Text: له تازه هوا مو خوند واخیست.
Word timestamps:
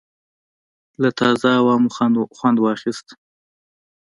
له 1.01 1.09
تازه 1.19 1.49
هوا 1.59 1.75
مو 1.81 1.89
خوند 2.37 2.57
واخیست. 2.59 3.07